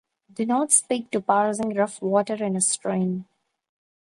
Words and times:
Do 0.33 0.47
not 0.47 0.71
speak 0.71 1.11
to 1.11 1.21
passing 1.21 1.75
rough 1.75 2.01
water 2.01 2.43
in 2.43 2.55
a 2.55 2.61
stream. 2.61 3.27